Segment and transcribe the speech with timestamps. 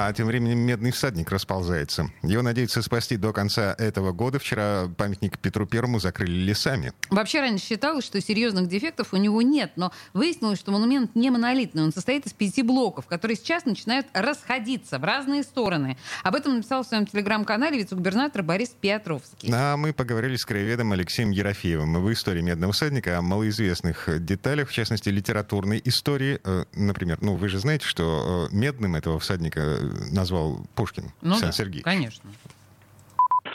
[0.00, 2.08] А тем временем медный всадник расползается.
[2.22, 4.38] Его надеются спасти до конца этого года.
[4.38, 6.92] Вчера памятник Петру Первому закрыли лесами.
[7.10, 11.82] Вообще раньше считалось, что серьезных дефектов у него нет, но выяснилось, что монумент не монолитный.
[11.82, 15.98] Он состоит из пяти блоков, которые сейчас начинают расходиться в разные стороны.
[16.22, 19.50] Об этом написал в своем телеграм-канале вице-губернатор Борис Петровский.
[19.52, 24.72] А мы поговорили с краеведом Алексеем Ерофеевым в истории медного всадника о малоизвестных деталях, в
[24.72, 26.38] частности, литературной истории.
[26.44, 31.48] Э, например, ну вы же знаете, что э, медным этого всадника назвал Пушкин, Ну Сан
[31.48, 31.82] да, Сергей.
[31.82, 32.30] конечно.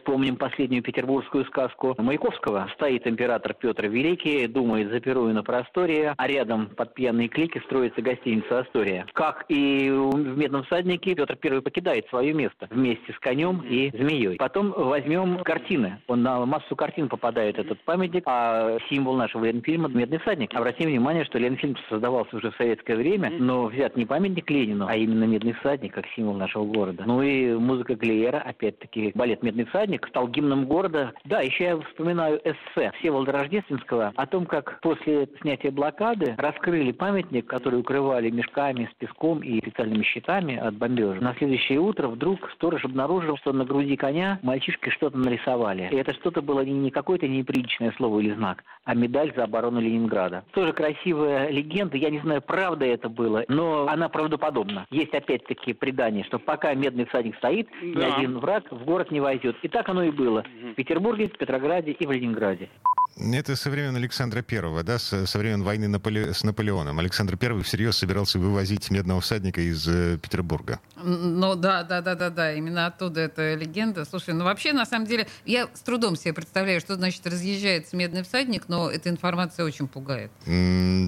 [0.03, 2.67] Вспомним последнюю петербургскую сказку Маяковского.
[2.73, 7.59] Стоит император Петр Великий, думает за Перу и на просторе, а рядом под пьяные клики
[7.59, 9.05] строится гостиница «Астория».
[9.13, 14.35] Как и в «Медном всаднике», Петр Первый покидает свое место вместе с конем и змеей.
[14.35, 16.01] Потом возьмем картины.
[16.07, 20.53] Он на массу картин попадает этот памятник, а символ нашего Ленфильма– «Медный всадник».
[20.53, 24.97] Обратим внимание, что Ленфильм создавался уже в советское время, но взят не памятник Ленину, а
[24.97, 27.03] именно «Медный всадник» как символ нашего города.
[27.05, 31.13] Ну и музыка Глиера, опять-таки, балет «Медный всадник» стал гимном города.
[31.25, 37.45] Да, еще я вспоминаю эссе Всеволода Рождественского о том, как после снятия блокады раскрыли памятник,
[37.47, 41.21] который укрывали мешками с песком и специальными щитами от бомбежа.
[41.21, 45.89] На следующее утро вдруг сторож обнаружил, что на груди коня мальчишки что-то нарисовали.
[45.91, 50.43] И это что-то было не какое-то неприличное слово или знак, а медаль за оборону Ленинграда.
[50.53, 54.85] Тоже красивая легенда, я не знаю, правда это было, но она правдоподобна.
[54.89, 58.15] Есть опять-таки предание, что пока медный всадник стоит, ни Да.
[58.15, 59.55] один враг в город не войдет.
[59.61, 60.43] И так оно и было.
[60.71, 62.69] В Петербурге, в Петрограде и в Ленинграде.
[63.17, 66.97] Это со времен Александра Первого, да, со, со времен войны Наполе- с Наполеоном.
[66.99, 70.79] Александр Первый всерьез собирался вывозить медного всадника из э, Петербурга.
[71.03, 74.05] Ну да, да, да, да, да, именно оттуда эта легенда.
[74.05, 78.23] Слушай, ну вообще, на самом деле, я с трудом себе представляю, что значит разъезжается медный
[78.23, 80.31] всадник, но эта информация очень пугает.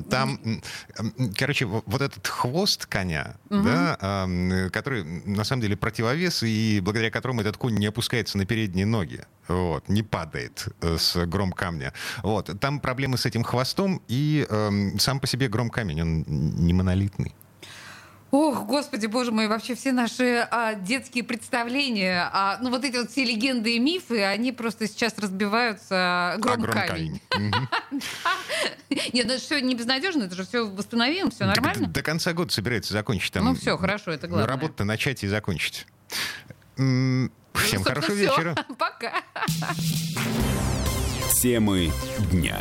[0.09, 0.39] Там,
[1.37, 6.79] короче, во- вот этот хвост коня, да, а, м, который на самом деле противовес, и
[6.81, 11.51] благодаря которому этот конь не опускается на передние ноги, вот, не падает э, с гром
[11.51, 11.93] камня.
[12.23, 16.73] Вот, там проблемы с этим хвостом, и эм, сам по себе гром камень, он не
[16.73, 17.35] монолитный.
[18.31, 23.09] Ох, господи, боже мой, вообще все наши а, детские представления, а, ну вот эти вот
[23.09, 27.21] все легенды и мифы, они просто сейчас разбиваются А гром камень.
[28.89, 31.87] Нет, ну это все не безнадежно, это же все восстановим, все нормально.
[31.87, 33.31] До конца года собирается закончить.
[33.31, 34.47] Там, Ну все, хорошо, это главное.
[34.47, 35.87] Работу начать и закончить.
[37.65, 38.37] Всем Ну, собственно, хорошего всё.
[38.37, 38.65] вечера.
[38.77, 39.23] Пока.
[41.41, 41.91] Темы
[42.31, 42.57] дня.